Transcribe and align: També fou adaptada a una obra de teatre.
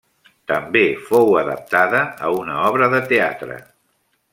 També 0.51 0.81
fou 1.09 1.29
adaptada 1.43 2.03
a 2.31 2.35
una 2.41 2.59
obra 2.71 2.93
de 2.97 3.07
teatre. 3.15 3.61